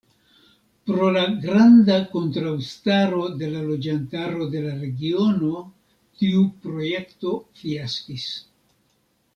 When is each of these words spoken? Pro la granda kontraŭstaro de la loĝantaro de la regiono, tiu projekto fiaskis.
Pro 0.89 1.09
la 1.17 1.21
granda 1.43 1.97
kontraŭstaro 2.13 3.21
de 3.43 3.51
la 3.57 3.61
loĝantaro 3.67 4.49
de 4.57 4.63
la 4.65 4.73
regiono, 4.81 5.63
tiu 6.23 6.49
projekto 6.67 7.35
fiaskis. 7.63 8.25